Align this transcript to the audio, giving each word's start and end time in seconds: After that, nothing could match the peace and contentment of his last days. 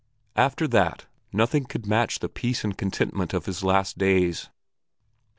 After 0.35 0.67
that, 0.69 1.05
nothing 1.31 1.65
could 1.65 1.85
match 1.85 2.17
the 2.21 2.27
peace 2.27 2.63
and 2.63 2.75
contentment 2.75 3.35
of 3.35 3.45
his 3.45 3.63
last 3.63 3.99
days. 3.99 4.49